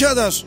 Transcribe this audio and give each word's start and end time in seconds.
wysiadasz? 0.00 0.44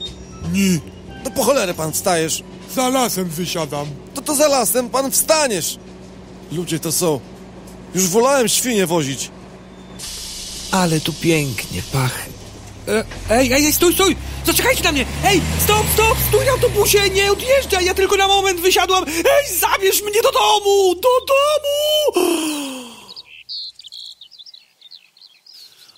Nie, 0.54 0.79
To 1.23 1.31
po 1.31 1.43
cholerę 1.43 1.73
pan 1.73 1.91
wstajesz. 1.93 2.43
za 2.75 2.89
lasem 2.89 3.29
wysiadam. 3.29 3.88
To 4.13 4.21
to 4.21 4.36
za 4.36 4.48
lasem 4.48 4.89
pan 4.89 5.11
wstaniesz. 5.11 5.77
Ludzie 6.52 6.79
to 6.79 6.91
są. 6.91 7.20
Już 7.95 8.07
wolałem 8.07 8.49
świnie 8.49 8.85
wozić. 8.88 9.31
Ale 10.71 10.99
tu 11.02 11.13
pięknie 11.13 11.81
pachnie. 11.91 12.34
E, 12.88 13.04
Ej, 13.30 13.54
ej, 13.54 13.66
ej, 13.66 13.73
stój, 13.73 13.93
stój! 13.93 14.16
Zaczekajcie 14.45 14.84
na 14.84 14.91
mnie! 14.91 15.05
Ej, 15.25 15.41
stop, 15.63 15.86
stop, 15.93 16.18
stój 16.27 16.50
autobusie, 16.50 17.09
nie 17.09 17.31
odjeżdżaj, 17.31 17.86
ja 17.86 17.94
tylko 17.94 18.16
na 18.17 18.27
moment 18.27 18.59
wysiadłam! 18.61 19.03
Ej, 19.08 19.58
zabierz 19.59 20.02
mnie 20.02 20.22
do 20.22 20.31
domu, 20.31 20.95
do 20.95 21.09
domu! 21.30 22.89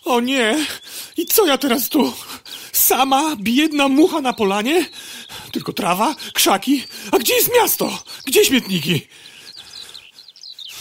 O 0.06 0.20
nie, 0.20 0.66
i 1.18 1.26
co 1.26 1.46
ja 1.46 1.58
teraz 1.58 1.90
tu? 1.90 2.14
Sama, 2.92 3.36
biedna 3.40 3.88
mucha 3.88 4.22
na 4.22 4.34
polanie? 4.34 4.86
Tylko 5.52 5.74
trawa, 5.74 6.16
krzaki, 6.34 6.84
a 7.12 7.18
gdzie 7.18 7.34
jest 7.34 7.50
miasto? 7.56 8.04
Gdzie 8.26 8.46
śmietniki? 8.46 9.08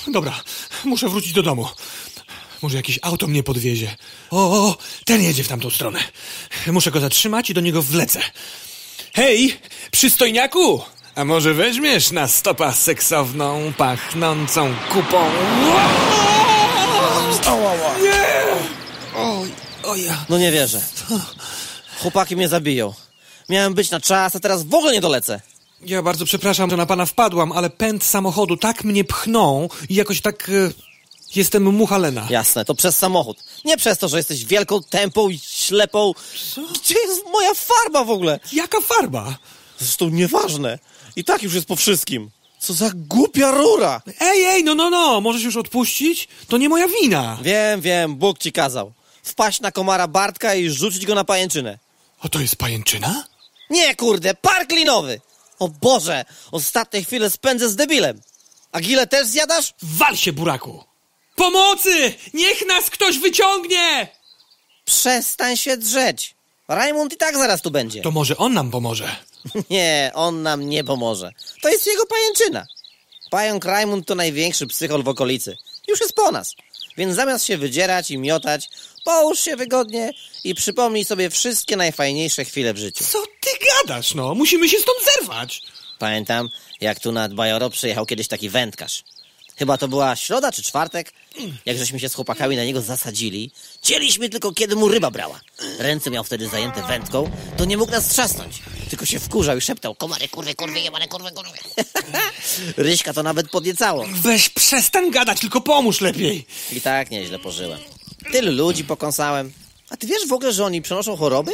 Dobra, 0.06 0.40
muszę 0.84 1.08
wrócić 1.08 1.32
do 1.32 1.42
domu. 1.42 1.68
Może 2.62 2.76
jakieś 2.76 2.98
auto 3.02 3.26
mnie 3.26 3.42
podwiezie. 3.42 3.96
O, 4.30 4.66
o, 4.68 4.76
ten 5.04 5.22
jedzie 5.22 5.44
w 5.44 5.48
tamtą 5.48 5.70
stronę. 5.70 6.00
Muszę 6.66 6.90
go 6.90 7.00
zatrzymać 7.00 7.50
i 7.50 7.54
do 7.54 7.60
niego 7.60 7.82
wlecę. 7.82 8.20
Hej, 9.14 9.60
przystojniaku! 9.90 10.80
A 11.14 11.24
może 11.24 11.54
weźmiesz 11.54 12.10
na 12.10 12.28
stopa 12.28 12.72
seksowną, 12.72 13.72
pachnącą 13.76 14.74
kupą? 14.92 15.30
Nie! 18.02 18.30
Oj. 19.84 20.08
No 20.28 20.38
nie 20.38 20.52
wierzę. 20.52 20.80
Chłopaki 22.02 22.36
mnie 22.36 22.48
zabiją. 22.48 22.94
Miałem 23.48 23.74
być 23.74 23.90
na 23.90 24.00
czas, 24.00 24.36
a 24.36 24.40
teraz 24.40 24.62
w 24.62 24.74
ogóle 24.74 24.92
nie 24.92 25.00
dolecę. 25.00 25.40
Ja 25.86 26.02
bardzo 26.02 26.24
przepraszam, 26.24 26.70
że 26.70 26.76
na 26.76 26.86
pana 26.86 27.06
wpadłam, 27.06 27.52
ale 27.52 27.70
pęd 27.70 28.04
samochodu 28.04 28.56
tak 28.56 28.84
mnie 28.84 29.04
pchnął 29.04 29.70
i 29.88 29.94
jakoś 29.94 30.20
tak... 30.20 30.48
E, 30.48 30.70
jestem 31.34 31.62
muchalena. 31.62 32.26
Jasne, 32.30 32.64
to 32.64 32.74
przez 32.74 32.96
samochód. 32.96 33.44
Nie 33.64 33.76
przez 33.76 33.98
to, 33.98 34.08
że 34.08 34.16
jesteś 34.16 34.44
wielką, 34.44 34.82
tępą 34.82 35.28
i 35.28 35.38
ślepą. 35.38 36.12
Gdzie 36.74 36.94
jest 37.08 37.24
moja 37.32 37.54
farba 37.54 38.04
w 38.04 38.10
ogóle? 38.10 38.40
Jaka 38.52 38.80
farba? 38.80 39.38
Zresztą 39.78 40.08
nieważne. 40.08 40.78
I 41.16 41.24
tak 41.24 41.42
już 41.42 41.54
jest 41.54 41.66
po 41.66 41.76
wszystkim. 41.76 42.30
Co 42.58 42.74
za 42.74 42.90
głupia 42.94 43.50
rura! 43.50 44.02
Ej, 44.20 44.44
ej, 44.44 44.64
no, 44.64 44.74
no, 44.74 44.90
no, 44.90 45.20
możesz 45.20 45.42
już 45.42 45.56
odpuścić? 45.56 46.28
To 46.48 46.56
nie 46.56 46.68
moja 46.68 46.88
wina. 46.88 47.38
Wiem, 47.42 47.80
wiem, 47.80 48.16
Bóg 48.16 48.38
ci 48.38 48.52
kazał. 48.52 48.92
Wpaść 49.22 49.60
na 49.60 49.72
komara 49.72 50.08
Bartka 50.08 50.54
i 50.54 50.70
rzucić 50.70 51.06
go 51.06 51.14
na 51.14 51.24
pajęczynę. 51.24 51.78
O, 52.22 52.28
to 52.28 52.40
jest 52.40 52.56
pajęczyna? 52.56 53.24
Nie, 53.70 53.96
kurde, 53.96 54.34
park 54.34 54.72
linowy! 54.72 55.20
O 55.58 55.68
Boże, 55.68 56.24
ostatnie 56.52 57.04
chwile 57.04 57.30
spędzę 57.30 57.68
z 57.68 57.76
debilem. 57.76 58.20
A 58.72 58.80
gile 58.80 59.06
też 59.06 59.26
zjadasz? 59.26 59.74
Wal 59.82 60.16
się, 60.16 60.32
buraku! 60.32 60.84
Pomocy! 61.36 62.14
Niech 62.34 62.66
nas 62.66 62.90
ktoś 62.90 63.18
wyciągnie! 63.18 64.08
Przestań 64.84 65.56
się 65.56 65.76
drzeć. 65.76 66.34
Rajmund 66.68 67.12
i 67.12 67.16
tak 67.16 67.36
zaraz 67.36 67.62
tu 67.62 67.70
będzie. 67.70 68.02
To 68.02 68.10
może 68.10 68.36
on 68.36 68.52
nam 68.54 68.70
pomoże. 68.70 69.16
Nie, 69.70 70.10
on 70.14 70.42
nam 70.42 70.68
nie 70.68 70.84
pomoże. 70.84 71.32
To 71.62 71.68
jest 71.68 71.86
jego 71.86 72.06
pajęczyna. 72.06 72.66
Pająk 73.30 73.64
Rajmund 73.64 74.06
to 74.06 74.14
największy 74.14 74.66
psychol 74.66 75.02
w 75.02 75.08
okolicy. 75.08 75.56
Już 75.88 76.00
jest 76.00 76.12
po 76.12 76.30
nas. 76.32 76.54
Więc 76.96 77.16
zamiast 77.16 77.44
się 77.46 77.58
wydzierać 77.58 78.10
i 78.10 78.18
miotać, 78.18 78.68
połóż 79.04 79.40
się 79.40 79.56
wygodnie 79.56 80.12
i 80.44 80.54
przypomnij 80.54 81.04
sobie 81.04 81.30
wszystkie 81.30 81.76
najfajniejsze 81.76 82.44
chwile 82.44 82.74
w 82.74 82.78
życiu. 82.78 83.04
Co 83.04 83.22
ty 83.40 83.50
gadasz, 83.66 84.14
no? 84.14 84.34
Musimy 84.34 84.68
się 84.68 84.78
stąd 84.78 84.98
zerwać. 85.14 85.62
Pamiętam, 85.98 86.48
jak 86.80 87.00
tu 87.00 87.12
nad 87.12 87.34
Bajoro 87.34 87.70
przyjechał 87.70 88.06
kiedyś 88.06 88.28
taki 88.28 88.48
wędkarz. 88.48 89.04
Chyba 89.56 89.78
to 89.78 89.88
była 89.88 90.16
środa 90.16 90.52
czy 90.52 90.62
czwartek, 90.62 91.12
jak 91.66 91.78
żeśmy 91.78 92.00
się 92.00 92.08
z 92.08 92.14
chłopakami 92.14 92.56
na 92.56 92.64
niego 92.64 92.80
zasadzili. 92.82 93.50
Cieliśmy 93.82 94.28
tylko, 94.28 94.52
kiedy 94.52 94.76
mu 94.76 94.88
ryba 94.88 95.10
brała. 95.10 95.40
Ręce 95.78 96.10
miał 96.10 96.24
wtedy 96.24 96.48
zajęte 96.48 96.82
wędką, 96.82 97.30
to 97.56 97.64
nie 97.64 97.76
mógł 97.76 97.92
nas 97.92 98.08
trzasnąć. 98.08 98.58
Tylko 98.90 99.06
się 99.06 99.20
wkurzał 99.20 99.56
i 99.56 99.60
szeptał, 99.60 99.94
komary, 99.94 100.28
kurwy, 100.28 100.54
kurwy, 100.54 100.80
jebane, 100.80 101.08
kurwy, 101.08 101.30
kurwy. 101.30 101.58
Ryśka 102.76 103.12
to 103.12 103.22
nawet 103.22 103.50
podniecało. 103.50 104.04
Weź 104.08 104.48
przestań 104.48 105.10
gadać, 105.10 105.40
tylko 105.40 105.60
pomóż 105.60 106.00
lepiej. 106.00 106.46
I 106.72 106.80
tak 106.80 107.10
nieźle 107.10 107.38
pożyłem. 107.38 107.80
Tylu 108.32 108.52
ludzi 108.52 108.84
pokąsałem. 108.84 109.52
A 109.90 109.96
ty 109.96 110.06
wiesz 110.06 110.26
w 110.28 110.32
ogóle, 110.32 110.52
że 110.52 110.64
oni 110.64 110.82
przenoszą 110.82 111.16
choroby? 111.16 111.52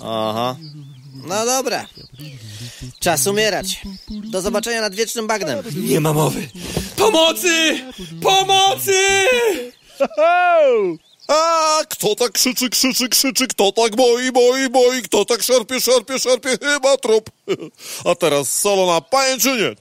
Oho. 0.00 0.56
No 1.14 1.46
dobra. 1.46 1.86
Czas 3.00 3.26
umierać. 3.26 3.80
Do 4.08 4.40
zobaczenia 4.42 4.80
nad 4.80 4.94
wiecznym 4.94 5.26
bagnem. 5.26 5.64
Nie 5.76 6.00
ma 6.00 6.12
mowy. 6.12 6.48
Pomocy! 6.96 7.80
Pomocy! 8.22 9.02
A 11.28 11.80
kto 11.88 12.14
tak 12.14 12.32
krzyczy, 12.32 12.70
krzyczy, 12.70 13.08
krzyczy, 13.08 13.46
kto 13.46 13.72
tak 13.72 13.96
boi, 13.96 14.32
boi, 14.32 14.68
boi, 14.68 15.02
kto 15.02 15.24
tak 15.24 15.42
szarpie, 15.42 15.80
szarpie, 15.80 16.18
szarpie, 16.18 16.50
chyba 16.62 16.96
trup. 16.96 17.30
A 18.04 18.14
teraz 18.14 18.60
solo 18.60 18.94
na 18.94 19.00
pajęczynie. 19.00 19.74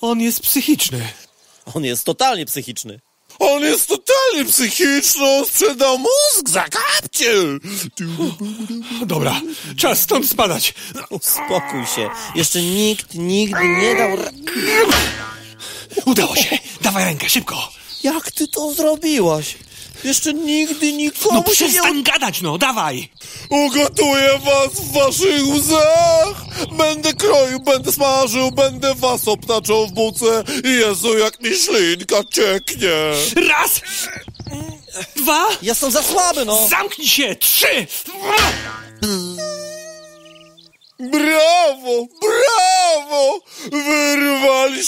On 0.00 0.20
jest 0.20 0.40
psychiczny. 0.40 1.12
On 1.74 1.84
jest 1.84 2.04
totalnie 2.04 2.46
psychiczny. 2.46 3.00
On 3.38 3.62
jest 3.62 3.88
totalnie 3.88 4.44
psychiczny, 4.52 5.24
on 5.24 5.46
sprzeda 5.46 5.96
mózg 5.96 6.48
za 6.48 6.64
kapciel. 6.64 7.60
Dobra, 9.06 9.40
czas 9.76 10.00
stąd 10.00 10.28
spadać. 10.28 10.74
Uspokój 11.10 11.86
się. 11.96 12.08
Jeszcze 12.34 12.62
nikt 12.62 13.14
nigdy 13.14 13.68
nie 13.68 13.94
dał... 13.94 14.10
Udało 16.04 16.36
się. 16.36 16.58
Dawaj 16.80 17.04
rękę, 17.04 17.28
szybko. 17.28 17.68
Jak 18.02 18.30
ty 18.30 18.48
to 18.48 18.74
zrobiłaś? 18.74 19.54
Jeszcze 20.04 20.32
nigdy 20.34 20.92
nikomu 20.92 21.44
No 21.46 21.54
się 21.54 21.64
nie... 21.64 21.70
przestań 21.70 22.02
gadać, 22.02 22.40
no, 22.40 22.58
dawaj. 22.58 23.08
Ugotuję 23.50 24.38
was 24.44 24.80
w 24.80 24.92
waszych 24.92 25.46
łzach! 25.48 26.44
Będę 26.72 27.12
kroił, 27.14 27.60
będę 27.60 27.92
smażył, 27.92 28.50
będę 28.50 28.94
was 28.94 29.28
obtaczał 29.28 29.86
w 29.86 29.92
buce. 29.92 30.44
Jezu, 30.64 31.18
jak 31.18 31.40
mi 31.42 31.50
ślinka 31.56 32.16
cieknie! 32.30 32.88
Raz, 33.48 33.80
dwa, 35.16 35.46
Jestem 35.62 35.90
za 35.90 36.02
słaby, 36.02 36.44
no! 36.44 36.68
zamknij 36.68 37.08
się, 37.08 37.36
trzy. 37.36 37.86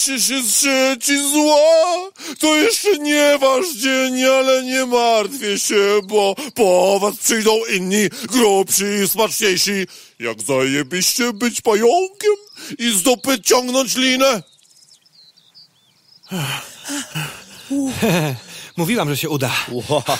Wyrwaliście 0.06 0.34
się 0.34 0.42
z 0.42 0.60
sieci 0.60 1.30
zła! 1.30 2.10
To 2.38 2.56
jeszcze 2.56 2.98
nie 2.98 3.38
wasz 3.38 3.74
dzień, 3.74 4.24
ale 4.24 4.64
nie 4.64 4.86
martwię 4.86 5.58
się, 5.58 6.00
bo 6.04 6.34
po 6.54 6.98
was 7.00 7.16
przyjdą 7.16 7.64
inni, 7.74 8.08
grubsi 8.28 8.84
i 9.04 9.08
smaczniejsi. 9.08 9.86
Jak 10.18 10.42
zajebiście 10.42 11.32
być 11.32 11.60
pająkiem 11.60 12.34
i 12.78 12.90
z 12.90 13.02
dupy 13.02 13.40
ciągnąć 13.40 13.96
linę? 13.96 14.42
Mówiłam, 18.76 19.08
że 19.08 19.16
się 19.16 19.28
uda. 19.28 19.50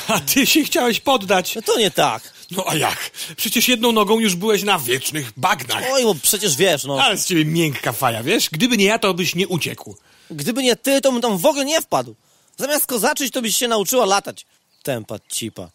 A 0.08 0.20
ty 0.20 0.46
się 0.46 0.64
chciałeś 0.64 1.00
poddać. 1.00 1.54
No 1.54 1.62
to 1.62 1.78
nie 1.78 1.90
tak. 1.90 2.32
No 2.56 2.64
a 2.66 2.74
jak? 2.74 3.10
Przecież 3.36 3.68
jedną 3.68 3.92
nogą 3.92 4.18
już 4.18 4.34
byłeś 4.34 4.62
na 4.62 4.78
wiecznych 4.78 5.32
bagnach. 5.36 5.84
Oj, 5.92 6.04
bo 6.04 6.14
przecież 6.14 6.56
wiesz, 6.56 6.84
no. 6.84 7.02
Ale 7.04 7.18
z 7.18 7.26
ciebie 7.26 7.44
miękka 7.44 7.92
faja, 7.92 8.22
wiesz? 8.22 8.50
Gdyby 8.50 8.76
nie 8.76 8.84
ja, 8.84 8.98
to 8.98 9.14
byś 9.14 9.34
nie 9.34 9.48
uciekł. 9.48 9.96
Gdyby 10.30 10.62
nie 10.62 10.76
ty, 10.76 11.00
to 11.00 11.12
bym 11.12 11.20
tam 11.22 11.38
w 11.38 11.46
ogóle 11.46 11.64
nie 11.64 11.82
wpadł. 11.82 12.14
Zamiast 12.56 12.86
kozaczyć, 12.86 13.32
to 13.32 13.42
byś 13.42 13.56
się 13.56 13.68
nauczyła 13.68 14.06
latać. 14.06 14.46
Tempa 14.82 15.16
cipa. 15.28 15.70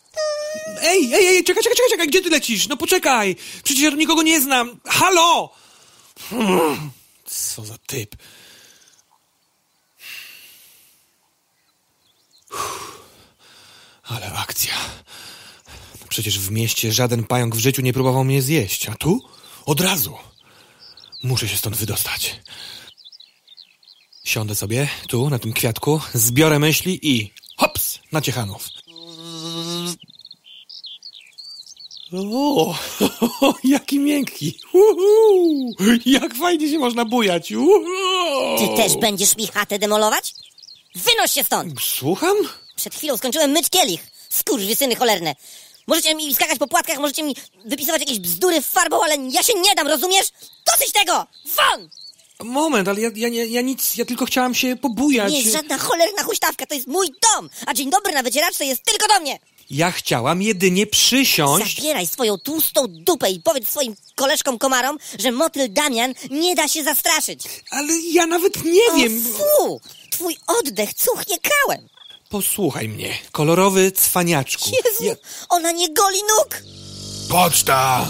Ej, 0.81 1.13
ej, 1.13 1.27
ej, 1.27 1.43
czekaj, 1.43 1.63
czekaj, 1.63 1.75
czekaj, 1.75 1.89
czekaj, 1.91 2.07
gdzie 2.07 2.21
ty 2.21 2.29
lecisz? 2.29 2.67
No 2.67 2.77
poczekaj, 2.77 3.35
przecież 3.63 3.83
ja 3.83 3.91
tu 3.91 3.97
nikogo 3.97 4.21
nie 4.23 4.41
znam. 4.41 4.79
Halo! 4.85 5.49
Hmm, 6.29 6.91
Co 7.25 7.65
za 7.65 7.77
typ. 7.87 8.15
Uff, 12.51 13.01
Ale 14.03 14.33
akcja. 14.33 14.73
Przecież 16.09 16.39
w 16.39 16.51
mieście 16.51 16.91
żaden 16.91 17.23
pająk 17.23 17.55
w 17.55 17.59
życiu 17.59 17.81
nie 17.81 17.93
próbował 17.93 18.23
mnie 18.23 18.41
zjeść, 18.41 18.89
a 18.89 18.95
tu? 18.95 19.21
Od 19.65 19.81
razu. 19.81 20.13
Muszę 21.23 21.47
się 21.47 21.57
stąd 21.57 21.75
wydostać. 21.75 22.35
Siądę 24.23 24.55
sobie 24.55 24.87
tu, 25.07 25.29
na 25.29 25.39
tym 25.39 25.53
kwiatku, 25.53 26.01
zbiorę 26.13 26.59
myśli 26.59 26.99
i 27.15 27.33
hops, 27.57 27.99
na 28.11 28.21
ciechanów. 28.21 28.69
O, 32.13 32.75
jaki 33.63 33.99
miękki. 33.99 34.59
Uhu, 34.73 35.73
jak 36.05 36.35
fajnie 36.35 36.71
się 36.71 36.79
można 36.79 37.05
bujać. 37.05 37.51
Uhu. 37.51 37.83
Ty 38.57 38.77
też 38.77 38.97
będziesz 38.97 39.37
mi 39.37 39.47
chatę 39.47 39.79
demolować? 39.79 40.35
Wynoś 40.95 41.31
się 41.31 41.43
stąd! 41.43 41.81
Słucham? 41.81 42.37
Przed 42.75 42.95
chwilą 42.95 43.17
skończyłem 43.17 43.51
myć 43.51 43.69
kielich. 43.69 44.07
Skurwysyny 44.29 44.95
cholerne. 44.95 45.35
Możecie 45.87 46.15
mi 46.15 46.35
skakać 46.35 46.59
po 46.59 46.67
płatkach, 46.67 46.97
możecie 46.99 47.23
mi 47.23 47.35
wypisywać 47.65 48.01
jakieś 48.01 48.19
bzdury 48.19 48.61
farbą, 48.61 49.03
ale 49.03 49.15
ja 49.31 49.43
się 49.43 49.53
nie 49.53 49.75
dam, 49.75 49.87
rozumiesz? 49.87 50.25
Dosyć 50.73 50.91
tego! 50.91 51.27
Won! 51.55 51.89
Moment, 52.43 52.87
ale 52.87 53.01
ja, 53.01 53.09
ja, 53.15 53.29
nie- 53.29 53.45
ja 53.45 53.61
nic, 53.61 53.95
ja 53.95 54.05
tylko 54.05 54.25
chciałam 54.25 54.55
się 54.55 54.75
pobujać. 54.75 55.31
Nie 55.31 55.41
jest 55.41 55.53
żadna 55.53 55.77
cholerna 55.77 56.23
huśtawka, 56.23 56.65
to 56.65 56.75
jest 56.75 56.87
mój 56.87 57.07
dom, 57.07 57.49
a 57.65 57.73
dzień 57.73 57.89
dobry 57.89 58.13
na 58.13 58.23
wycieraczce 58.23 58.65
jest 58.65 58.83
tylko 58.85 59.07
do 59.13 59.19
mnie. 59.19 59.39
Ja 59.69 59.91
chciałam 59.91 60.41
jedynie 60.41 60.87
przysiąść. 60.87 61.75
Zabieraj 61.77 62.07
swoją 62.07 62.37
tłustą 62.37 62.85
dupę 62.89 63.31
i 63.31 63.41
powiedz 63.41 63.69
swoim 63.69 63.95
koleżkom 64.15 64.57
komarom, 64.57 64.97
że 65.19 65.31
motyl 65.31 65.73
Damian 65.73 66.13
nie 66.29 66.55
da 66.55 66.67
się 66.67 66.83
zastraszyć. 66.83 67.39
Ale 67.71 67.93
ja 68.11 68.25
nawet 68.25 68.63
nie 68.65 68.87
O, 68.91 68.95
wiem. 68.95 69.23
fu! 69.23 69.81
Twój 70.11 70.37
oddech 70.47 70.93
cuchnie 70.93 71.37
kałem. 71.39 71.87
Posłuchaj 72.29 72.89
mnie, 72.89 73.17
kolorowy 73.31 73.91
cwaniaczku. 73.91 74.71
Jezu, 74.85 75.03
Ja, 75.03 75.15
ona 75.49 75.71
nie 75.71 75.93
goli 75.93 76.19
nóg. 76.37 76.61
Poczta! 77.29 78.07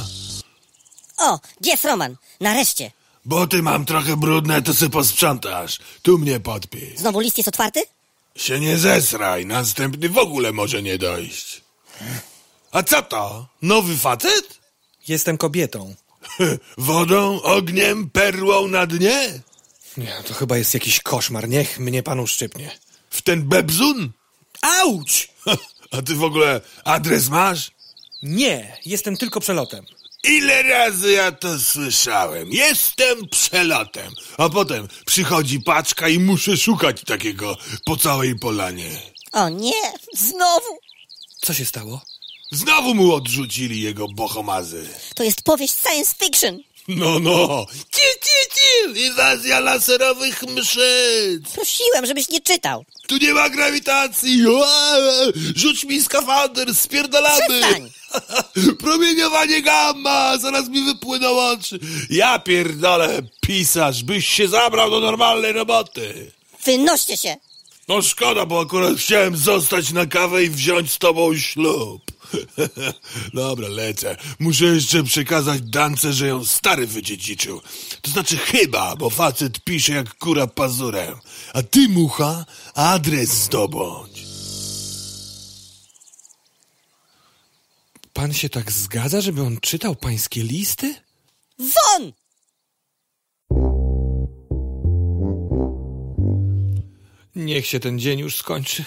O, 1.17 1.39
gdzie 1.61 1.71
jest 1.71 1.85
Roman? 1.85 2.15
Nareszcie. 2.41 2.91
Boty 3.25 3.61
mam 3.63 3.85
trochę 3.85 4.17
brudne, 4.17 4.61
to 4.61 4.73
sy 4.73 4.89
posprzątasz. 4.89 5.79
Tu 6.01 6.17
mnie 6.17 6.39
podpisz. 6.39 6.97
Znowu 6.99 7.19
list 7.19 7.37
jest 7.37 7.47
otwarty? 7.47 7.81
Się 8.35 8.59
nie 8.59 8.77
zesraj, 8.77 9.45
następny 9.45 10.09
w 10.09 10.17
ogóle 10.17 10.51
może 10.51 10.81
nie 10.83 10.97
dojść. 10.97 11.61
A 12.71 12.83
co 12.83 13.01
to? 13.01 13.47
Nowy 13.61 13.97
facet? 13.97 14.57
jestem 15.07 15.37
kobietą. 15.37 15.95
Wodą, 16.77 17.41
ogniem, 17.41 18.09
perłą 18.09 18.67
na 18.67 18.87
dnie? 18.87 19.39
Nie, 19.97 20.15
to 20.27 20.33
chyba 20.33 20.57
jest 20.57 20.73
jakiś 20.73 20.99
koszmar. 20.99 21.49
Niech 21.49 21.79
mnie 21.79 22.03
pan 22.03 22.19
uszczypnie. 22.19 22.71
W 23.17 23.21
ten 23.21 23.49
bebzun? 23.49 24.11
Auć! 24.61 25.29
A 25.91 26.01
ty 26.01 26.15
w 26.15 26.23
ogóle 26.23 26.61
adres 26.83 27.29
masz? 27.29 27.71
Nie, 28.23 28.77
jestem 28.85 29.17
tylko 29.17 29.39
przelotem. 29.39 29.85
Ile 30.23 30.63
razy 30.63 31.11
ja 31.11 31.31
to 31.31 31.59
słyszałem? 31.59 32.51
Jestem 32.51 33.27
przelotem. 33.29 34.13
A 34.37 34.49
potem 34.49 34.87
przychodzi 35.05 35.59
paczka 35.59 36.07
i 36.09 36.19
muszę 36.19 36.57
szukać 36.57 37.01
takiego 37.03 37.57
po 37.85 37.97
całej 37.97 38.39
polanie. 38.39 38.89
O 39.31 39.49
nie, 39.49 39.93
znowu. 40.13 40.79
Co 41.41 41.53
się 41.53 41.65
stało? 41.65 42.01
Znowu 42.51 42.95
mu 42.95 43.13
odrzucili 43.13 43.81
jego 43.81 44.07
bohomazy. 44.07 44.89
To 45.15 45.23
jest 45.23 45.41
powieść 45.41 45.73
science 45.81 46.15
fiction. 46.25 46.59
No, 46.88 47.19
no. 47.19 47.66
Ci, 47.92 48.01
ci, 48.24 48.60
ci. 48.95 49.06
Inwazja 49.06 49.60
laserowych 49.60 50.44
mszyc. 50.44 51.51
Prosiłem, 51.54 52.06
żebyś 52.06 52.30
nie 52.30 52.42
czytał. 52.42 52.86
Tu 53.07 53.18
nie 53.18 53.34
ma 53.34 53.50
grawitacji. 53.50 54.44
Rzuć 55.56 55.84
mi 55.84 56.01
skafander, 56.01 56.75
spierdalamy. 56.75 57.42
Przestań. 57.48 57.92
Promieniowanie 58.84 59.62
gamma, 59.62 60.38
zaraz 60.38 60.69
mi 60.69 60.86
wypłyną 60.86 61.39
oczy. 61.39 61.80
Ja 62.10 62.39
pierdolę, 62.39 63.22
pisarz, 63.42 64.04
byś 64.04 64.28
się 64.28 64.48
zabrał 64.48 64.89
do 64.92 65.00
normalnej 65.00 65.54
roboty. 65.54 66.31
Wynoście 66.66 67.18
się. 67.18 67.36
No 67.88 68.01
szkoda, 68.01 68.45
bo 68.45 68.62
akurat 68.62 68.98
chciałem 68.98 69.38
zostać 69.38 69.92
na 69.92 70.06
kawę 70.06 70.44
i 70.44 70.50
wziąć 70.50 70.92
z 70.92 70.98
tobą 70.98 71.38
ślub. 71.38 72.01
Dobra, 73.33 73.68
lecę. 73.68 74.18
Muszę 74.39 74.65
jeszcze 74.65 75.03
przekazać 75.03 75.62
Dance, 75.62 76.13
że 76.13 76.27
ją 76.27 76.45
stary 76.45 76.88
wydziedziczył. 76.88 77.62
To 78.01 78.12
znaczy 78.12 78.38
chyba, 78.38 78.95
bo 78.95 79.09
facet 79.09 79.59
pisze 79.59 79.94
jak 79.94 80.18
kura 80.18 80.47
pazurem. 80.47 81.15
A 81.53 81.63
ty, 81.63 81.89
mucha, 81.89 82.45
adres 82.74 83.29
zdobądź. 83.29 84.27
Pan 88.13 88.33
się 88.33 88.50
tak 88.50 88.71
zgadza, 88.71 89.21
żeby 89.21 89.41
on 89.44 89.57
czytał 89.62 89.95
pańskie 89.95 90.44
listy? 90.44 90.95
Won! 91.59 92.13
Niech 97.35 97.68
się 97.68 97.79
ten 97.79 98.00
dzień 98.00 98.19
już 98.19 98.35
skończy. 98.35 98.83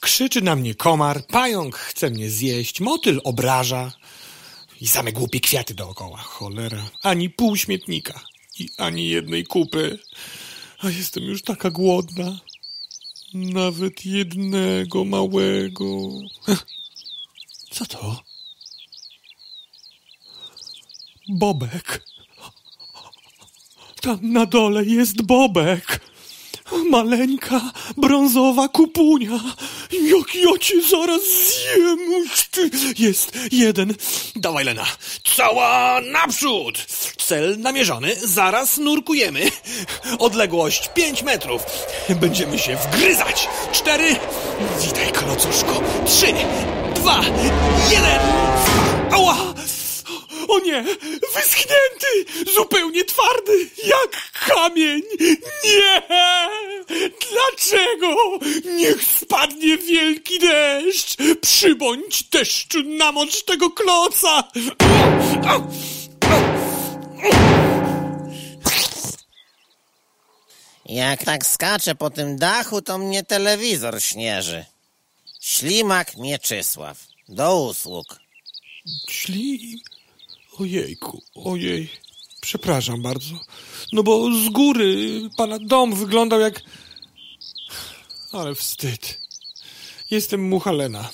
Krzyczy 0.00 0.42
na 0.42 0.56
mnie 0.56 0.74
komar, 0.74 1.26
pająk 1.26 1.76
chce 1.76 2.10
mnie 2.10 2.30
zjeść, 2.30 2.80
motyl 2.80 3.20
obraża 3.24 3.92
i 4.80 4.86
same 4.86 5.12
głupie 5.12 5.40
kwiaty 5.40 5.74
dookoła. 5.74 6.18
Cholera, 6.18 6.90
ani 7.02 7.30
pół 7.30 7.56
śmietnika 7.56 8.20
i 8.58 8.68
ani 8.78 9.08
jednej 9.08 9.44
kupy. 9.44 9.98
A 10.78 10.90
jestem 10.90 11.24
już 11.24 11.42
taka 11.42 11.70
głodna. 11.70 12.40
Nawet 13.34 14.06
jednego 14.06 15.04
małego. 15.04 15.86
Co 17.74 17.86
to? 17.86 18.22
Bobek. 21.28 22.04
Tam 24.00 24.32
na 24.32 24.46
dole 24.46 24.84
jest 24.84 25.22
Bobek. 25.22 26.00
Maleńka, 26.90 27.60
brązowa 27.96 28.68
kupunia. 28.68 29.40
Jak 29.92 30.34
ja 30.34 30.58
cię 30.60 30.82
zaraz 30.90 31.20
zjem. 31.22 31.98
Ty. 32.50 32.70
Jest 32.98 33.38
jeden. 33.52 33.94
Dawaj, 34.36 34.64
Lena. 34.64 34.84
Cała 35.36 36.00
naprzód. 36.00 36.86
Cel 37.18 37.56
namierzony. 37.58 38.16
Zaraz 38.24 38.78
nurkujemy. 38.78 39.50
Odległość 40.18 40.90
pięć 40.94 41.22
metrów. 41.22 41.62
Będziemy 42.20 42.58
się 42.58 42.76
wgryzać. 42.76 43.48
Cztery. 43.72 44.16
Witaj, 44.82 45.12
klocuszko. 45.12 45.82
Trzy, 46.06 46.26
dwa, 46.94 47.20
jeden. 47.90 48.20
Ała! 49.12 49.36
O 50.48 50.58
nie! 50.58 50.82
Wyschnięty! 51.34 52.42
Zupełnie 52.54 53.04
twardy! 53.04 53.70
Jak 53.84 54.32
kamień! 54.46 55.02
Nie! 55.64 56.02
Dlaczego? 57.30 58.38
Niech 58.64 59.02
spadnie 59.04 59.78
wielki 59.78 60.38
deszcz! 60.38 61.16
Przybądź 61.40 62.22
deszczu, 62.22 62.82
namocz 62.82 63.42
tego 63.42 63.70
kloca! 63.70 64.50
Jak 70.86 71.24
tak 71.24 71.46
skaczę 71.46 71.94
po 71.94 72.10
tym 72.10 72.36
dachu, 72.36 72.82
to 72.82 72.98
mnie 72.98 73.24
telewizor 73.24 74.02
śnieży. 74.02 74.64
Ślimak 75.40 76.16
Mieczysław. 76.16 76.98
Do 77.28 77.60
usług. 77.60 78.06
Śli... 79.08 79.82
Ojejku, 80.60 81.22
ojej. 81.34 81.90
Przepraszam 82.40 83.02
bardzo. 83.02 83.34
No 83.92 84.02
bo 84.02 84.30
z 84.32 84.48
góry 84.48 85.20
pana 85.36 85.58
dom 85.58 85.94
wyglądał 85.94 86.40
jak... 86.40 86.62
Ale 88.32 88.54
wstyd. 88.54 89.20
Jestem 90.10 90.48
Muchalena. 90.48 91.10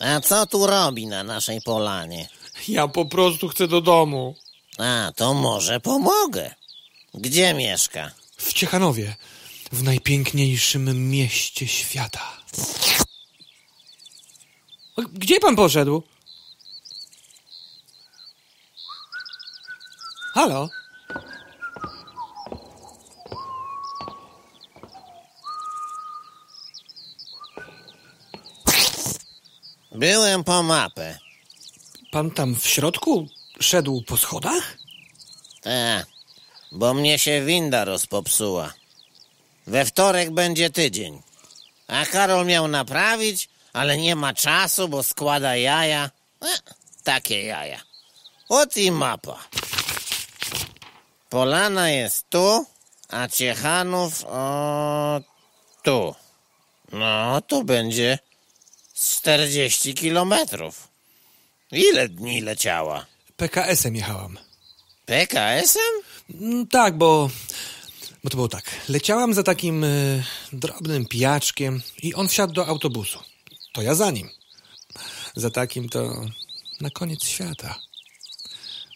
A 0.00 0.20
co 0.20 0.46
tu 0.46 0.66
robi 0.66 1.06
na 1.06 1.24
naszej 1.24 1.60
polanie? 1.60 2.28
Ja 2.68 2.88
po 2.88 3.06
prostu 3.06 3.48
chcę 3.48 3.68
do 3.68 3.80
domu. 3.80 4.34
A, 4.78 5.12
to 5.16 5.34
może 5.34 5.80
pomogę. 5.80 6.54
Gdzie 7.14 7.54
mieszka? 7.54 8.10
W 8.36 8.52
Ciechanowie, 8.52 9.16
w 9.72 9.82
najpiękniejszym 9.82 11.10
mieście 11.10 11.68
świata. 11.68 12.36
Gdzie 15.12 15.40
pan 15.40 15.56
poszedł? 15.56 16.02
Halo? 20.38 20.68
Byłem 29.92 30.44
po 30.44 30.62
mapę. 30.62 31.18
Pan 32.10 32.30
tam 32.30 32.56
w 32.56 32.66
środku 32.66 33.28
szedł 33.60 34.02
po 34.06 34.16
schodach? 34.16 34.76
Tak, 35.62 36.06
bo 36.72 36.94
mnie 36.94 37.18
się 37.18 37.44
winda 37.44 37.84
rozpopsuła. 37.84 38.74
We 39.66 39.84
wtorek 39.84 40.30
będzie 40.30 40.70
tydzień. 40.70 41.22
A 41.88 42.06
Karol 42.06 42.46
miał 42.46 42.68
naprawić, 42.68 43.48
ale 43.72 43.96
nie 43.96 44.16
ma 44.16 44.34
czasu, 44.34 44.88
bo 44.88 45.02
składa 45.02 45.56
jaja. 45.56 46.10
E, 46.42 46.58
takie 47.04 47.42
jaja. 47.42 47.80
Ot 48.48 48.76
i 48.76 48.90
mapa. 48.90 49.38
Polana 51.28 51.90
jest 51.90 52.30
tu, 52.30 52.66
a 53.08 53.28
Ciechanów 53.28 54.24
o, 54.28 55.20
tu. 55.82 56.14
No, 56.92 57.40
to 57.40 57.64
będzie 57.64 58.18
z 58.94 59.16
40 59.16 59.94
kilometrów. 59.94 60.88
Ile 61.72 62.08
dni 62.08 62.40
leciała? 62.40 63.06
PKS-em 63.36 63.96
jechałam. 63.96 64.38
PKS-em? 65.06 66.02
Mm, 66.40 66.66
Tak, 66.66 66.98
bo 66.98 67.30
Bo 68.24 68.30
to 68.30 68.36
było 68.36 68.48
tak. 68.48 68.64
Leciałam 68.88 69.34
za 69.34 69.42
takim 69.42 69.84
e, 69.84 69.88
drobnym 70.52 71.06
pijaczkiem 71.06 71.82
i 72.02 72.14
on 72.14 72.28
wsiadł 72.28 72.52
do 72.52 72.66
autobusu. 72.66 73.18
To 73.72 73.82
ja 73.82 73.94
za 73.94 74.10
nim. 74.10 74.30
Za 75.36 75.50
takim 75.50 75.88
to 75.88 76.24
na 76.80 76.90
koniec 76.90 77.24
świata. 77.24 77.78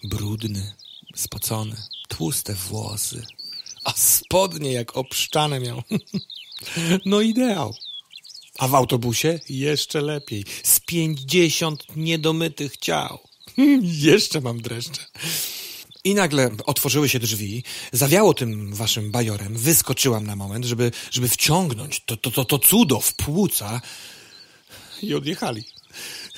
Brudny, 0.04 0.72
spocony, 1.14 1.76
tłuste 2.08 2.54
włosy, 2.54 3.26
a 3.84 3.92
spodnie 3.92 4.72
jak 4.72 4.96
obszczane 4.96 5.60
miał. 5.60 5.82
no 7.06 7.20
ideał. 7.20 7.74
A 8.58 8.68
w 8.68 8.74
autobusie 8.74 9.40
jeszcze 9.48 10.00
lepiej. 10.00 10.44
Z 10.62 10.80
pięćdziesiąt 10.80 11.96
niedomytych 11.96 12.76
ciał. 12.76 13.18
jeszcze 14.08 14.40
mam 14.40 14.60
dreszcze. 14.60 15.06
I 16.04 16.14
nagle 16.14 16.50
otworzyły 16.66 17.08
się 17.08 17.18
drzwi, 17.18 17.64
zawiało 17.92 18.34
tym 18.34 18.74
waszym 18.74 19.10
bajorem, 19.10 19.56
wyskoczyłam 19.56 20.26
na 20.26 20.36
moment, 20.36 20.64
żeby, 20.64 20.92
żeby 21.10 21.28
wciągnąć 21.28 22.02
to, 22.06 22.16
to, 22.16 22.30
to, 22.30 22.44
to 22.44 22.58
cudo 22.58 23.00
w 23.00 23.14
płuca 23.14 23.80
i 25.02 25.14
odjechali. 25.14 25.64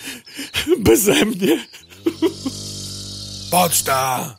Beze 0.84 1.24
mnie. 1.24 1.66
Poczta! 3.50 4.36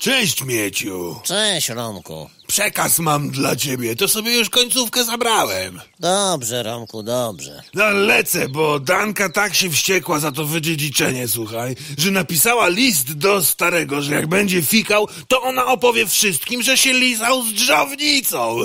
Cześć, 0.00 0.44
Mieciu! 0.44 1.20
Cześć, 1.24 1.68
Romku. 1.68 2.30
Przekaz 2.46 2.98
mam 2.98 3.30
dla 3.30 3.56
ciebie, 3.56 3.96
to 3.96 4.08
sobie 4.08 4.36
już 4.36 4.50
końcówkę 4.50 5.04
zabrałem. 5.04 5.80
Dobrze, 5.98 6.62
Romku, 6.62 7.02
dobrze. 7.02 7.62
No 7.74 7.90
lecę, 7.90 8.48
bo 8.48 8.78
Danka 8.80 9.28
tak 9.28 9.54
się 9.54 9.70
wściekła 9.70 10.18
za 10.18 10.32
to 10.32 10.44
wydziedziczenie, 10.44 11.28
słuchaj, 11.28 11.76
że 11.98 12.10
napisała 12.10 12.68
list 12.68 13.12
do 13.12 13.44
starego, 13.44 14.02
że 14.02 14.14
jak 14.14 14.26
będzie 14.26 14.62
fikał, 14.62 15.08
to 15.28 15.42
ona 15.42 15.66
opowie 15.66 16.06
wszystkim, 16.06 16.62
że 16.62 16.76
się 16.76 16.92
lizał 16.92 17.42
z 17.42 17.52
drzownicą. 17.52 18.56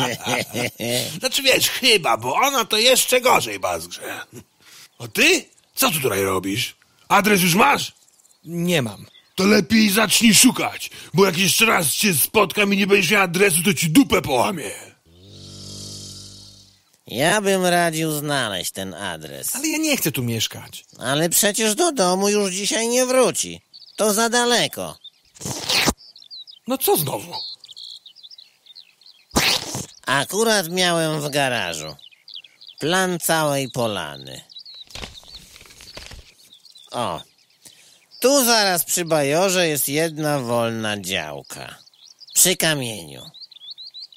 znaczy 1.20 1.42
wiesz, 1.42 1.68
chyba, 1.68 2.16
bo 2.16 2.34
ona 2.34 2.64
to 2.64 2.78
jeszcze 2.78 3.20
gorzej 3.20 3.58
bazgrze. 3.58 4.20
A 4.98 5.08
ty? 5.08 5.44
Co 5.74 5.90
tu 5.90 6.00
tutaj 6.00 6.22
robisz? 6.22 6.74
Adres 7.08 7.42
już 7.42 7.54
masz? 7.54 7.92
Nie 8.44 8.82
mam. 8.82 9.06
To 9.34 9.44
lepiej 9.44 9.90
zacznij 9.90 10.34
szukać, 10.34 10.90
bo 11.14 11.24
jak 11.26 11.38
jeszcze 11.38 11.64
raz 11.66 11.92
cię 11.92 12.14
spotkam 12.14 12.74
i 12.74 12.76
nie 12.76 12.86
będziesz 12.86 13.10
miał 13.10 13.22
adresu, 13.22 13.62
to 13.64 13.74
ci 13.74 13.90
dupę 13.90 14.22
połamię. 14.22 14.70
Ja 17.06 17.40
bym 17.40 17.66
radził 17.66 18.12
znaleźć 18.12 18.70
ten 18.70 18.94
adres. 18.94 19.56
Ale 19.56 19.68
ja 19.68 19.78
nie 19.78 19.96
chcę 19.96 20.12
tu 20.12 20.22
mieszkać. 20.22 20.84
Ale 20.98 21.28
przecież 21.28 21.74
do 21.74 21.92
domu 21.92 22.28
już 22.28 22.52
dzisiaj 22.54 22.88
nie 22.88 23.06
wróci. 23.06 23.60
To 23.96 24.14
za 24.14 24.28
daleko. 24.28 24.98
No 26.68 26.78
co 26.78 26.96
znowu? 26.96 27.32
Akurat 30.06 30.68
miałem 30.68 31.20
w 31.20 31.30
garażu. 31.30 31.96
Plan 32.78 33.18
całej 33.20 33.70
polany. 33.70 34.40
O. 36.90 37.20
Tu 38.24 38.44
zaraz 38.44 38.84
przy 38.84 39.04
bajorze 39.04 39.68
jest 39.68 39.88
jedna 39.88 40.38
wolna 40.40 41.00
działka. 41.00 41.78
Przy 42.34 42.56
kamieniu. 42.56 43.22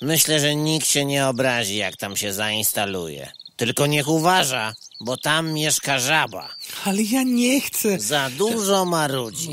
Myślę, 0.02 0.40
że 0.40 0.56
nikt 0.56 0.88
się 0.88 1.06
nie 1.06 1.28
obrazi, 1.28 1.76
jak 1.76 1.98
tam 1.98 2.18
się 2.18 2.34
zainstaluje. 2.34 3.32
Tylko 3.56 3.88
niech 3.88 4.08
uważa, 4.08 4.76
bo 5.00 5.18
tam 5.18 5.52
mieszka 5.54 6.00
żaba. 6.00 6.50
Ale 6.86 7.04
ja 7.04 7.24
nie 7.24 7.62
chcę. 7.62 8.00
Za 8.00 8.30
dużo 8.30 8.86
marudzi. 8.86 9.50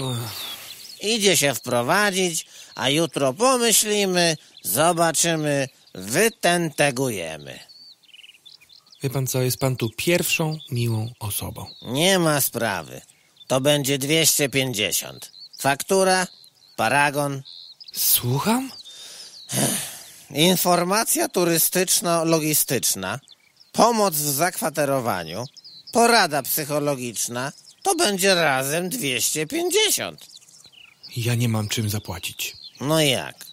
Idzie 1.01 1.37
się 1.37 1.55
wprowadzić, 1.55 2.47
a 2.75 2.89
jutro 2.89 3.33
pomyślimy, 3.33 4.37
zobaczymy, 4.63 5.69
wytentegujemy. 5.95 7.59
Wie 9.03 9.11
pan 9.11 9.27
co, 9.27 9.43
jest 9.43 9.59
pan 9.59 9.77
tu 9.77 9.91
pierwszą 9.97 10.59
miłą 10.71 11.13
osobą. 11.21 11.67
Nie 11.83 12.19
ma 12.19 12.41
sprawy. 12.41 13.01
To 13.47 13.61
będzie 13.61 13.99
250. 13.99 15.33
Faktura, 15.59 16.27
paragon, 16.77 17.43
Słucham? 17.93 18.71
informacja 20.31 21.29
turystyczno-logistyczna, 21.29 23.19
pomoc 23.73 24.15
w 24.15 24.35
zakwaterowaniu, 24.35 25.45
porada 25.93 26.43
psychologiczna. 26.43 27.53
To 27.83 27.95
będzie 27.95 28.35
razem 28.35 28.89
250. 28.89 30.27
Ja 31.17 31.35
nie 31.35 31.49
mam 31.49 31.69
czym 31.69 31.91
zapłacić. 31.91 32.57
No 32.81 33.01
jak? 33.01 33.47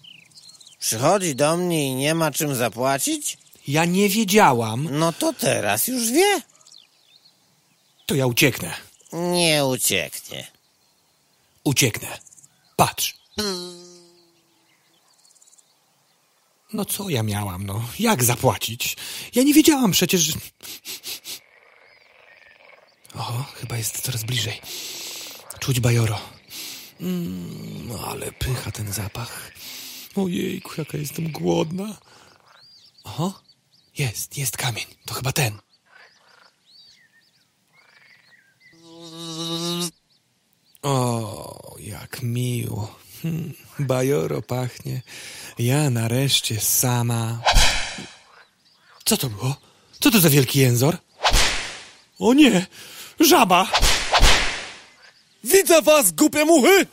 Przychodzi 0.78 1.34
do 1.36 1.56
mnie 1.56 1.86
i 1.86 1.94
nie 1.94 2.14
ma 2.14 2.30
czym 2.30 2.54
zapłacić? 2.54 3.38
Ja 3.68 3.84
nie 3.84 4.08
wiedziałam. 4.08 4.88
No 4.90 5.12
to 5.12 5.32
teraz 5.32 5.86
już 5.88 6.10
wie. 6.10 6.42
To 8.06 8.14
ja 8.14 8.26
ucieknę. 8.26 8.74
Nie 9.12 9.64
ucieknie. 9.64 10.50
Ucieknę. 11.64 12.18
Patrz. 12.76 13.16
No 16.72 16.84
co 16.84 17.08
ja 17.08 17.22
miałam, 17.22 17.66
no? 17.66 17.84
Jak 17.98 18.24
zapłacić? 18.24 18.96
Ja 19.34 19.42
nie 19.42 19.54
wiedziałam 19.54 19.90
przecież, 19.90 20.20
że... 20.20 20.32
O, 23.14 23.44
chyba 23.54 23.76
jest 23.76 24.00
coraz 24.00 24.24
bliżej. 24.24 24.60
Czuć 25.60 25.80
bajoro. 25.80 26.18
Mm, 27.00 27.88
no 27.88 28.06
ale 28.08 28.32
pycha 28.32 28.70
ten 28.70 28.92
zapach. 28.92 29.52
Ojejku, 30.16 30.70
jaka 30.78 30.98
jestem 30.98 31.32
głodna. 31.32 31.98
Oho, 33.04 33.42
jest, 33.98 34.38
jest 34.38 34.56
kamień. 34.56 34.86
To 35.06 35.14
chyba 35.14 35.32
ten. 35.32 35.58
O, 40.82 41.76
jak 41.78 42.22
miło. 42.22 42.94
Hmm, 43.22 43.52
bajoro 43.78 44.42
pachnie. 44.42 45.02
Ja 45.58 45.90
nareszcie 45.90 46.60
sama. 46.60 47.40
Co 49.04 49.16
to 49.16 49.28
było? 49.30 49.56
Co 50.00 50.10
to 50.10 50.20
za 50.20 50.30
wielki 50.30 50.58
jęzor? 50.58 50.96
O 52.18 52.34
nie! 52.34 52.66
Żaba! 53.20 53.70
Widzę 55.44 55.82
was, 55.82 56.12
głupie 56.12 56.44
muchy! 56.44 56.86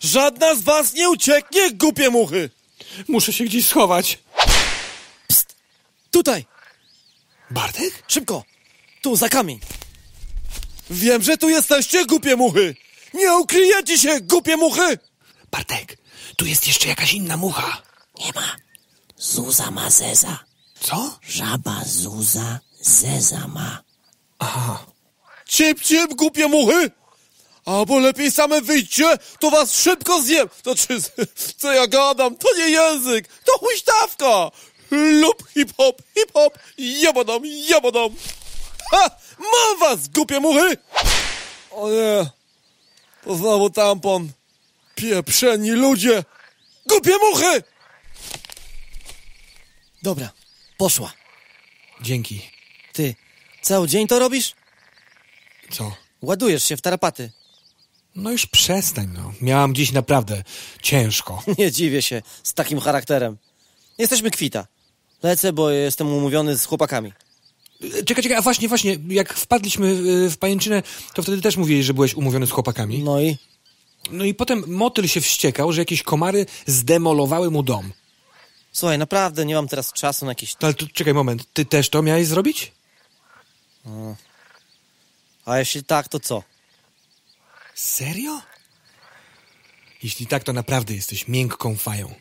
Żadna 0.00 0.54
z 0.54 0.62
was 0.62 0.92
nie 0.94 1.10
ucieknie, 1.10 1.70
głupie 1.72 2.10
muchy! 2.10 2.50
Muszę 3.08 3.32
się 3.32 3.44
gdzieś 3.44 3.66
schować. 3.66 4.18
Tutaj, 6.10 6.44
Bartek? 7.50 8.02
szybko! 8.08 8.44
Tu, 9.02 9.16
za 9.16 9.28
kamień! 9.28 9.60
Wiem, 10.90 11.22
że 11.22 11.36
tu 11.36 11.48
jesteście, 11.48 12.06
głupie 12.06 12.36
muchy! 12.36 12.76
Nie 13.14 13.32
ukryjecie 13.32 13.98
się, 13.98 14.20
głupie 14.20 14.56
muchy! 14.56 14.98
Bartek, 15.50 15.96
tu 16.36 16.46
jest 16.46 16.66
jeszcze 16.66 16.88
jakaś 16.88 17.12
inna 17.12 17.36
mucha. 17.36 17.82
Nie 18.18 18.32
ma. 18.32 18.56
Zuza 19.16 19.70
ma 19.70 19.90
zeza. 19.90 20.44
Co? 20.80 21.18
Żaba 21.22 21.82
Zuza 21.86 22.60
zeza 22.80 23.48
ma. 23.48 23.82
Cip, 25.48 25.80
cip, 25.82 26.14
głupie 26.14 26.48
muchy! 26.48 26.90
Albo 27.64 27.98
lepiej 27.98 28.30
same 28.30 28.60
wyjdźcie, 28.60 29.18
to 29.40 29.50
was 29.50 29.74
szybko 29.74 30.22
zjem! 30.22 30.48
To 30.62 30.74
czy, 30.74 31.00
co 31.58 31.72
ja 31.72 31.86
gadam, 31.86 32.36
to 32.36 32.56
nie 32.56 32.70
język, 32.70 33.28
to 33.44 33.52
huśtawka! 33.58 34.50
Lub 34.90 35.48
hip-hop, 35.54 36.02
hip-hop, 36.14 36.58
jebodam, 36.78 37.42
jebodam! 37.44 38.10
Ha! 38.90 39.10
Mam 39.40 39.78
was, 39.80 40.08
głupie 40.08 40.40
muchy! 40.40 40.76
O 41.70 41.90
nie, 41.90 42.30
to 43.24 43.36
znowu 43.36 43.70
tampon. 43.70 44.30
Pieprzeni 44.94 45.70
ludzie! 45.70 46.24
Głupie 46.86 47.12
muchy! 47.30 47.62
Dobra, 50.02 50.30
poszła. 50.76 51.12
Dzięki. 52.00 52.50
Ty, 52.92 53.14
cały 53.62 53.88
dzień 53.88 54.06
to 54.06 54.18
robisz? 54.18 54.54
Co? 55.70 55.96
Ładujesz 56.22 56.64
się 56.64 56.76
w 56.76 56.82
tarapaty. 56.82 57.30
No 58.16 58.30
już 58.30 58.46
przestań, 58.46 59.10
no. 59.14 59.32
Miałam 59.40 59.74
dziś 59.74 59.92
naprawdę 59.92 60.42
ciężko. 60.82 61.42
Nie 61.58 61.72
dziwię 61.72 62.02
się 62.02 62.22
z 62.42 62.54
takim 62.54 62.80
charakterem. 62.80 63.36
Jesteśmy 63.98 64.30
kwita. 64.30 64.66
Lecę, 65.22 65.52
bo 65.52 65.70
jestem 65.70 66.12
umówiony 66.12 66.56
z 66.58 66.64
chłopakami. 66.64 67.12
Czekaj, 67.80 68.22
czekaj, 68.22 68.38
a 68.38 68.42
właśnie, 68.42 68.68
właśnie, 68.68 68.96
jak 69.08 69.34
wpadliśmy 69.34 69.86
y, 69.86 70.30
w 70.30 70.38
pajęczynę, 70.38 70.82
to 71.14 71.22
wtedy 71.22 71.42
też 71.42 71.56
mówiłeś, 71.56 71.86
że 71.86 71.94
byłeś 71.94 72.14
umówiony 72.14 72.46
z 72.46 72.50
chłopakami. 72.50 73.02
No 73.02 73.20
i? 73.20 73.36
No 74.10 74.24
i 74.24 74.34
potem 74.34 74.64
motyl 74.66 75.08
się 75.08 75.20
wściekał, 75.20 75.72
że 75.72 75.80
jakieś 75.80 76.02
komary 76.02 76.46
zdemolowały 76.66 77.50
mu 77.50 77.62
dom. 77.62 77.92
Słuchaj, 78.72 78.98
naprawdę 78.98 79.44
nie 79.44 79.54
mam 79.54 79.68
teraz 79.68 79.92
czasu 79.92 80.24
na 80.24 80.30
jakieś... 80.30 80.56
Ale 80.60 80.74
to, 80.74 80.86
czekaj 80.92 81.14
moment, 81.14 81.46
ty 81.52 81.64
też 81.64 81.88
to 81.88 82.02
miałeś 82.02 82.26
zrobić? 82.26 82.72
A 85.44 85.58
jeśli 85.58 85.84
tak, 85.84 86.08
to 86.08 86.20
co? 86.20 86.42
Serio? 87.74 88.40
Jeśli 90.02 90.26
tak, 90.26 90.44
to 90.44 90.52
naprawdę 90.52 90.94
jesteś 90.94 91.28
miękką 91.28 91.76
fają. 91.76 92.14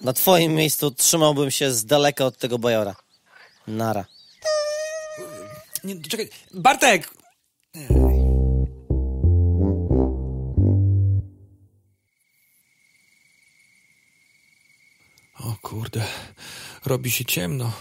Na 0.00 0.12
twoim 0.12 0.54
miejscu 0.54 0.90
trzymałbym 0.90 1.50
się 1.50 1.72
z 1.72 1.84
daleka 1.84 2.24
od 2.24 2.38
tego 2.38 2.58
bajora. 2.58 2.96
Nara. 3.66 4.04
Nie, 5.84 6.00
czekaj. 6.00 6.28
Bartek! 6.54 7.14
O 15.40 15.56
kurde, 15.62 16.06
robi 16.84 17.10
się 17.10 17.24
ciemno. 17.24 17.72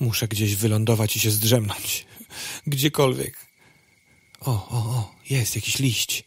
Muszę 0.00 0.28
gdzieś 0.28 0.56
wylądować 0.56 1.16
i 1.16 1.20
się 1.20 1.30
zdrzemnąć. 1.30 2.06
Gdziekolwiek. 2.66 3.46
O, 4.40 4.50
o, 4.50 4.76
o, 4.76 5.14
jest 5.30 5.56
jakiś 5.56 5.78
liść. 5.78 6.24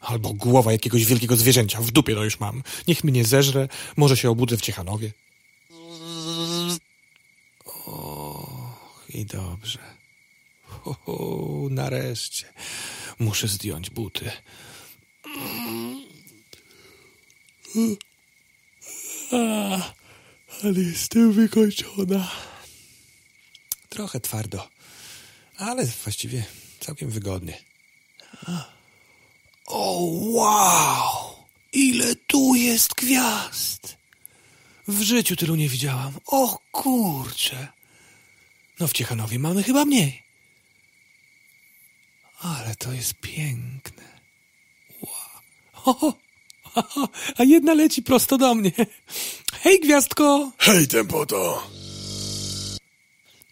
Albo 0.00 0.32
głowa 0.32 0.72
jakiegoś 0.72 1.04
wielkiego 1.04 1.36
zwierzęcia. 1.36 1.80
W 1.80 1.90
dupie 1.90 2.14
to 2.14 2.24
już 2.24 2.40
mam. 2.40 2.62
Niech 2.88 3.04
mnie 3.04 3.24
zeżre, 3.24 3.68
może 3.96 4.16
się 4.16 4.30
obudzę 4.30 4.56
w 4.56 4.60
Ciechanowie. 4.60 5.12
Och, 7.64 9.04
i 9.08 9.26
dobrze. 9.26 9.78
Ho, 10.62 10.96
ho, 11.04 11.48
nareszcie. 11.70 12.52
Muszę 13.18 13.48
zdjąć 13.48 13.90
buty. 13.90 14.30
A, 19.32 19.92
ale 20.64 20.80
jestem 20.80 21.32
wykończona. 21.32 22.30
Trochę 23.88 24.20
twardo, 24.20 24.68
ale 25.56 25.86
właściwie 25.86 26.44
całkiem 26.80 27.10
wygodnie. 27.10 27.58
O, 29.66 30.08
wow! 30.20 31.36
Ile 31.72 32.14
tu 32.14 32.54
jest 32.54 32.94
gwiazd! 32.94 33.96
W 34.88 35.02
życiu 35.02 35.36
tylu 35.36 35.54
nie 35.54 35.68
widziałam. 35.68 36.12
O 36.26 36.58
kurcze! 36.72 37.68
No 38.80 38.88
w 38.88 38.92
Ciechanowie 38.92 39.38
mamy 39.38 39.62
chyba 39.62 39.84
mniej. 39.84 40.22
Ale 42.40 42.76
to 42.76 42.92
jest 42.92 43.14
piękne. 43.14 44.02
Wow. 45.02 45.12
Ho, 45.72 45.94
ho, 46.74 47.08
a 47.38 47.42
jedna 47.44 47.74
leci 47.74 48.02
prosto 48.02 48.38
do 48.38 48.54
mnie. 48.54 48.72
Hej, 49.52 49.80
gwiazdko! 49.80 50.52
Hej, 50.58 50.88
tempoto! 50.88 51.70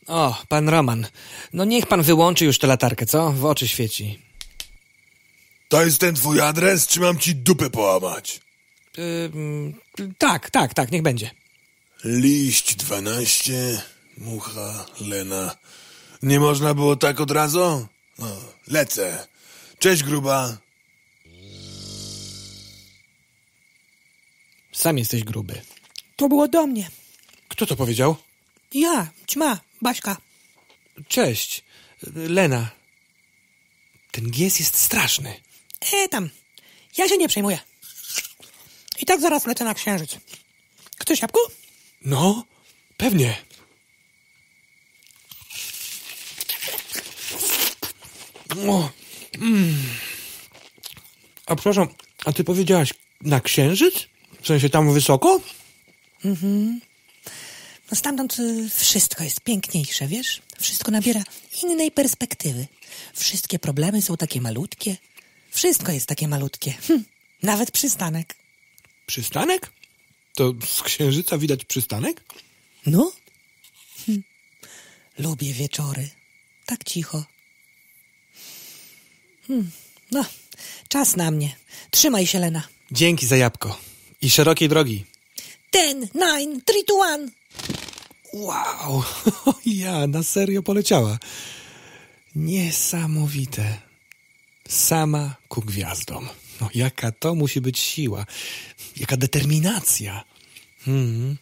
O, 0.06 0.42
pan 0.49 0.68
Roman. 0.68 1.06
No 1.52 1.64
niech 1.64 1.87
pan 1.87 2.02
wyłączy 2.02 2.44
już 2.44 2.59
tę 2.59 2.66
latarkę, 2.66 3.06
co? 3.06 3.33
W 3.33 3.44
oczy 3.44 3.68
świeci. 3.68 4.18
To 5.68 5.85
jest 5.85 6.00
ten 6.00 6.14
twój 6.14 6.40
adres, 6.40 6.87
czy 6.87 7.00
mam 7.00 7.18
ci 7.18 7.35
dupę 7.37 7.71
połamać? 7.71 8.40
Ym, 8.99 9.75
tak, 10.18 10.50
tak, 10.50 10.75
tak, 10.75 10.90
niech 10.90 11.02
będzie. 11.02 11.30
Liść 12.04 12.75
12, 12.75 13.83
mucha, 14.18 14.87
Lena. 15.00 15.56
Nie 16.23 16.40
można 16.40 16.75
było 16.75 16.97
tak 16.97 17.21
od 17.21 17.30
razu? 17.30 17.87
No, 18.18 18.37
lecę. 18.68 19.26
Cześć, 19.78 20.02
gruba. 20.02 20.59
Sam 24.73 24.99
jesteś 24.99 25.25
gruby. 25.25 25.62
To 26.16 26.28
było 26.28 26.49
do 26.49 26.66
mnie. 26.66 26.90
Kto 27.49 27.66
to 27.66 27.76
powiedział? 27.76 28.16
Ja, 28.73 29.11
ćma, 29.26 29.61
Baśka. 29.83 30.16
Cześć. 31.09 31.64
Lena. 32.14 32.71
Ten 34.11 34.31
gies 34.31 34.59
jest 34.59 34.77
straszny. 34.79 35.35
E 35.92 36.09
tam, 36.09 36.31
ja 36.99 37.09
się 37.09 37.18
nie 37.18 37.29
przejmuję. 37.29 37.59
I 39.01 39.07
tak 39.07 39.20
zaraz 39.20 39.47
lecę 39.47 39.64
na 39.64 39.75
księżyc. 39.75 40.16
Chcesz 40.99 41.23
jabłko? 41.23 41.40
No, 42.05 42.44
pewnie. 42.97 43.37
O, 48.68 48.90
mm. 49.40 49.75
A 51.47 51.55
przepraszam, 51.57 51.88
a 52.25 52.33
ty 52.33 52.44
powiedziałaś 52.44 52.94
na 53.20 53.40
księżyc? 53.40 53.94
W 54.42 54.47
sensie 54.47 54.70
tam 54.70 54.94
wysoko? 54.94 55.40
No 57.90 57.97
stamtąd 57.97 58.38
y, 58.38 58.70
wszystko 58.75 59.25
jest 59.25 59.40
piękniejsze, 59.40 60.07
wiesz? 60.07 60.42
Wszystko 60.61 60.90
nabiera 60.90 61.23
innej 61.62 61.90
perspektywy. 61.90 62.66
Wszystkie 63.14 63.59
problemy 63.59 64.03
są 64.03 64.16
takie 64.16 64.40
malutkie. 64.40 64.97
Wszystko 65.54 65.92
jest 65.92 66.06
takie 66.06 66.28
malutkie. 66.28 66.72
Hm, 66.72 67.04
nawet 67.42 67.70
przystanek. 67.70 68.36
Przystanek? 69.06 69.72
To 70.34 70.52
z 70.66 70.82
księżyca 70.82 71.38
widać 71.38 71.64
przystanek? 71.64 72.24
No? 72.86 73.12
Hm. 74.06 74.22
Lubię 75.18 75.52
wieczory. 75.52 76.08
Tak 76.66 76.84
cicho. 76.84 77.24
Hm. 79.46 79.70
No, 80.10 80.24
czas 80.88 81.16
na 81.16 81.30
mnie. 81.30 81.56
Trzymaj 81.90 82.26
się, 82.26 82.38
Lena. 82.38 82.62
Dzięki 82.90 83.26
za 83.26 83.36
jabłko. 83.36 83.80
I 84.22 84.30
szerokiej 84.30 84.68
drogi. 84.68 85.04
Ten, 85.70 86.08
nine, 86.14 86.60
three, 86.64 86.84
two, 86.84 86.98
one. 86.98 87.28
Wow, 88.32 89.02
ja 89.66 90.06
na 90.06 90.22
serio 90.22 90.62
poleciała. 90.62 91.18
Niesamowite. 92.34 93.93
Sama 94.68 95.35
ku 95.48 95.61
gwiazdom. 95.61 96.29
No 96.61 96.68
jaka 96.74 97.12
to 97.12 97.35
musi 97.35 97.61
być 97.61 97.79
siła. 97.79 98.27
Jaka 98.96 99.16
determinacja. 99.16 100.24
Hmm. 100.85 101.37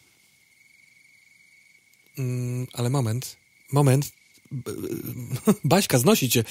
Mm, 2.17 2.67
ale 2.73 2.89
moment, 2.89 3.35
moment. 3.71 4.11
Baśka 5.63 5.97
znosi 5.97 6.29
cię. 6.29 6.43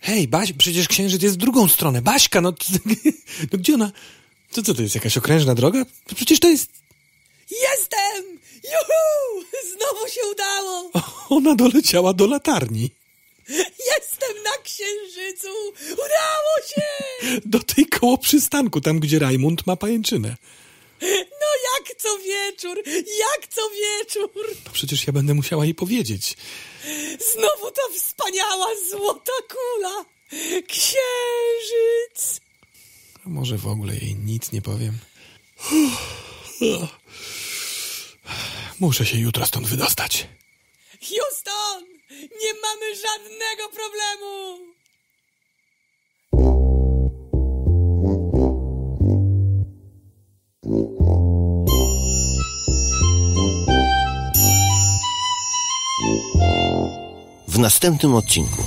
Hej, 0.00 0.28
Baś, 0.28 0.52
przecież 0.52 0.88
księżyc 0.88 1.22
jest 1.22 1.34
w 1.34 1.38
drugą 1.38 1.68
stronę. 1.68 2.02
Baśka, 2.02 2.40
no, 2.40 2.52
no 3.52 3.58
gdzie 3.58 3.74
ona? 3.74 3.92
To 4.52 4.62
co 4.62 4.74
to 4.74 4.82
jest, 4.82 4.94
jakaś 4.94 5.16
okrężna 5.16 5.54
droga? 5.54 5.84
Przecież 6.14 6.40
to 6.40 6.48
jest 6.48 6.84
Jestem! 7.50 8.38
Juhu! 8.64 9.46
Znowu 9.72 10.08
się 10.08 10.20
udało! 10.32 10.90
Ona 11.38 11.54
doleciała 11.54 12.12
do 12.12 12.26
latarni. 12.26 12.90
Jestem 13.48 14.42
na 14.44 14.62
księżycu! 14.62 15.48
Udało 15.92 16.54
się! 16.68 16.82
Do 17.44 17.60
tej 17.60 17.86
koło 17.86 18.18
przystanku, 18.18 18.80
tam 18.80 19.00
gdzie 19.00 19.18
Rajmund 19.18 19.66
ma 19.66 19.76
pajęczynę. 19.76 20.36
No 21.40 21.48
jak 21.76 21.96
co 22.02 22.18
wieczór! 22.18 22.82
Jak 23.18 23.48
co 23.48 23.62
wieczór! 23.70 24.30
No 24.64 24.70
przecież 24.72 25.06
ja 25.06 25.12
będę 25.12 25.34
musiała 25.34 25.64
jej 25.64 25.74
powiedzieć. 25.74 26.36
Znowu 27.32 27.70
ta 27.70 27.82
wspaniała 27.96 28.66
złota 28.90 29.32
kula! 29.48 30.04
Księżyc! 30.68 32.40
A 33.26 33.28
może 33.28 33.58
w 33.58 33.66
ogóle 33.66 33.94
jej 33.96 34.14
nic 34.14 34.52
nie 34.52 34.62
powiem. 34.62 34.98
Muszę 38.80 39.06
się 39.06 39.18
jutro 39.18 39.46
stąd 39.46 39.66
wydostać. 39.66 40.26
Houston! 41.00 41.93
Nie 42.10 42.52
mamy 42.62 42.94
żadnego 42.96 43.68
problemu! 43.68 44.58
W 57.48 57.58
następnym 57.58 58.14
odcinku. 58.14 58.62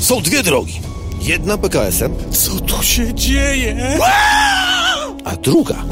Są 0.00 0.20
dwie 0.20 0.42
drogi. 0.42 0.80
Jedna 1.20 1.58
PKS-em, 1.58 2.14
Co 2.32 2.60
tu 2.60 2.82
się 2.82 3.14
dzieje? 3.14 3.98
a 5.24 5.36
druga 5.36 5.84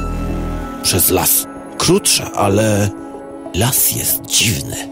przez 0.83 1.11
las. 1.11 1.47
Krótsza, 1.79 2.33
ale 2.33 2.91
las 3.55 3.93
jest 3.93 4.23
dziwny. 4.27 4.89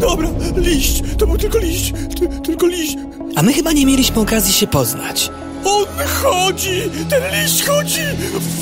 Dobra, 0.00 0.28
liść. 0.56 1.02
To 1.18 1.26
był 1.26 1.38
tylko 1.38 1.58
liść. 1.58 1.92
Ty, 2.18 2.28
tylko 2.28 2.66
liść. 2.66 2.96
A 3.36 3.42
my 3.42 3.52
chyba 3.52 3.72
nie 3.72 3.86
mieliśmy 3.86 4.20
okazji 4.20 4.52
się 4.52 4.66
poznać. 4.66 5.30
On 5.64 5.86
chodzi! 6.22 6.82
Ten 7.10 7.42
liść 7.42 7.64
chodzi! 7.64 8.00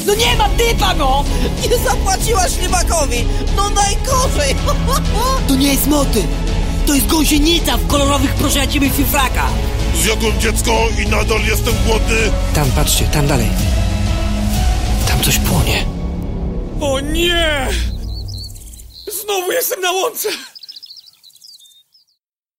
No 0.07 0.15
nie 0.15 0.37
ma 0.37 0.49
typa, 0.49 0.95
no! 0.95 1.25
Nie 1.71 1.79
zapłaciła 1.79 2.49
ślimakowi! 2.49 3.25
No 3.57 3.71
najgorzej! 3.71 4.55
To 5.49 5.55
nie 5.55 5.73
jest 5.73 5.87
moty! 5.87 6.23
To 6.87 6.95
jest 6.95 7.07
gąsienica 7.07 7.77
w 7.77 7.87
kolorowych 7.87 8.35
proszecimy 8.35 8.91
fifraka! 8.91 9.47
Zjadłem 10.03 10.41
dziecko 10.41 10.89
i 11.05 11.09
nadal 11.09 11.41
jestem 11.49 11.75
głodny. 11.87 12.17
Tam, 12.55 12.71
patrzcie, 12.71 13.05
tam 13.05 13.27
dalej. 13.27 13.49
Tam 15.09 15.21
coś 15.21 15.39
płonie. 15.39 15.85
O 16.81 17.01
nie! 17.01 17.69
Znowu 19.25 19.53
jestem 19.53 19.81
na 19.81 19.93
łące! 19.93 20.29